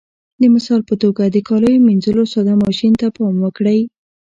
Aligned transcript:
د 0.41 0.43
مثال 0.53 0.81
په 0.89 0.95
توګه 1.03 1.23
د 1.27 1.37
کاليو 1.47 1.85
منځلو 1.87 2.23
ساده 2.33 2.53
ماشین 2.63 2.93
ته 3.01 3.07
پام 3.15 3.35
وکړئ. 3.45 3.79